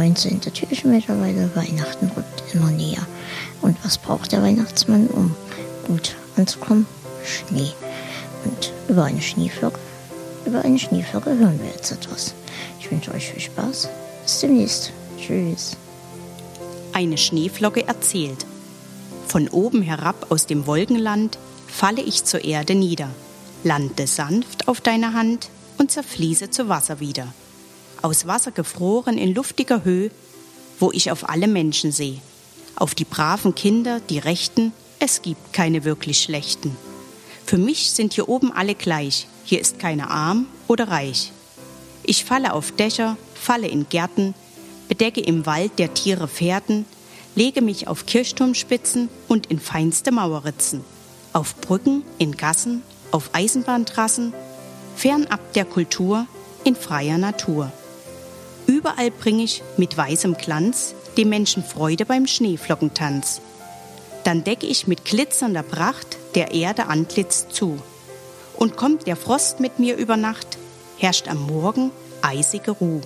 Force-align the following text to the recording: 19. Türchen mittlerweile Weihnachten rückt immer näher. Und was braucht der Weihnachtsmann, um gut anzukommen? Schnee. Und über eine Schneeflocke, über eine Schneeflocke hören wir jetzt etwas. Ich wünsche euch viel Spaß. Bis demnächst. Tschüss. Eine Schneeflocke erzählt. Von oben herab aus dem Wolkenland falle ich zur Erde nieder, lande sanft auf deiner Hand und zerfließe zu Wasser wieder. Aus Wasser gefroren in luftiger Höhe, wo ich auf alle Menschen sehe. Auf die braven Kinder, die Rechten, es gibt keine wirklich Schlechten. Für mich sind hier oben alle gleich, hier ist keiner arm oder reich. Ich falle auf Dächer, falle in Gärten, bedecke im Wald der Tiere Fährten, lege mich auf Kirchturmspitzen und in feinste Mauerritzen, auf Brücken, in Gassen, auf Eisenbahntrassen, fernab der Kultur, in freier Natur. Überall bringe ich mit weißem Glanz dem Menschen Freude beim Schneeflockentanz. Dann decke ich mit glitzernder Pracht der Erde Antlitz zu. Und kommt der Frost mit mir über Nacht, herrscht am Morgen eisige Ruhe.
19. 0.00 0.40
Türchen 0.40 0.92
mittlerweile 0.92 1.54
Weihnachten 1.54 2.10
rückt 2.16 2.54
immer 2.54 2.70
näher. 2.70 3.06
Und 3.60 3.76
was 3.84 3.98
braucht 3.98 4.32
der 4.32 4.42
Weihnachtsmann, 4.42 5.08
um 5.08 5.36
gut 5.86 6.16
anzukommen? 6.38 6.86
Schnee. 7.22 7.72
Und 8.46 8.72
über 8.88 9.04
eine 9.04 9.20
Schneeflocke, 9.20 9.78
über 10.46 10.64
eine 10.64 10.78
Schneeflocke 10.78 11.36
hören 11.36 11.60
wir 11.60 11.68
jetzt 11.68 11.92
etwas. 11.92 12.32
Ich 12.78 12.90
wünsche 12.90 13.12
euch 13.12 13.28
viel 13.28 13.42
Spaß. 13.42 13.90
Bis 14.22 14.40
demnächst. 14.40 14.90
Tschüss. 15.18 15.76
Eine 16.94 17.18
Schneeflocke 17.18 17.86
erzählt. 17.86 18.46
Von 19.26 19.48
oben 19.48 19.82
herab 19.82 20.30
aus 20.30 20.46
dem 20.46 20.66
Wolkenland 20.66 21.38
falle 21.66 22.00
ich 22.00 22.24
zur 22.24 22.42
Erde 22.42 22.74
nieder, 22.74 23.10
lande 23.64 24.06
sanft 24.06 24.66
auf 24.66 24.80
deiner 24.80 25.12
Hand 25.12 25.50
und 25.76 25.90
zerfließe 25.90 26.48
zu 26.48 26.70
Wasser 26.70 27.00
wieder. 27.00 27.34
Aus 28.02 28.26
Wasser 28.26 28.50
gefroren 28.50 29.18
in 29.18 29.34
luftiger 29.34 29.84
Höhe, 29.84 30.10
wo 30.78 30.90
ich 30.92 31.10
auf 31.10 31.28
alle 31.28 31.48
Menschen 31.48 31.92
sehe. 31.92 32.20
Auf 32.76 32.94
die 32.94 33.04
braven 33.04 33.54
Kinder, 33.54 34.00
die 34.08 34.18
Rechten, 34.18 34.72
es 34.98 35.22
gibt 35.22 35.52
keine 35.52 35.84
wirklich 35.84 36.20
Schlechten. 36.20 36.76
Für 37.44 37.58
mich 37.58 37.90
sind 37.90 38.14
hier 38.14 38.28
oben 38.28 38.52
alle 38.52 38.74
gleich, 38.74 39.26
hier 39.44 39.60
ist 39.60 39.78
keiner 39.78 40.10
arm 40.10 40.46
oder 40.66 40.88
reich. 40.88 41.32
Ich 42.02 42.24
falle 42.24 42.54
auf 42.54 42.72
Dächer, 42.72 43.16
falle 43.34 43.68
in 43.68 43.88
Gärten, 43.88 44.34
bedecke 44.88 45.20
im 45.20 45.44
Wald 45.46 45.78
der 45.78 45.92
Tiere 45.92 46.28
Fährten, 46.28 46.86
lege 47.34 47.60
mich 47.60 47.86
auf 47.86 48.06
Kirchturmspitzen 48.06 49.08
und 49.28 49.46
in 49.46 49.60
feinste 49.60 50.10
Mauerritzen, 50.10 50.82
auf 51.32 51.56
Brücken, 51.60 52.02
in 52.18 52.36
Gassen, 52.36 52.82
auf 53.10 53.30
Eisenbahntrassen, 53.32 54.32
fernab 54.96 55.52
der 55.52 55.64
Kultur, 55.64 56.26
in 56.64 56.76
freier 56.76 57.18
Natur. 57.18 57.72
Überall 58.66 59.10
bringe 59.10 59.42
ich 59.42 59.62
mit 59.76 59.96
weißem 59.96 60.36
Glanz 60.36 60.94
dem 61.16 61.28
Menschen 61.28 61.64
Freude 61.64 62.04
beim 62.04 62.26
Schneeflockentanz. 62.26 63.40
Dann 64.24 64.44
decke 64.44 64.66
ich 64.66 64.86
mit 64.86 65.04
glitzernder 65.04 65.62
Pracht 65.62 66.18
der 66.34 66.52
Erde 66.52 66.86
Antlitz 66.86 67.48
zu. 67.48 67.78
Und 68.56 68.76
kommt 68.76 69.06
der 69.06 69.16
Frost 69.16 69.60
mit 69.60 69.78
mir 69.78 69.96
über 69.96 70.16
Nacht, 70.16 70.58
herrscht 70.98 71.28
am 71.28 71.46
Morgen 71.46 71.90
eisige 72.22 72.72
Ruhe. 72.72 73.00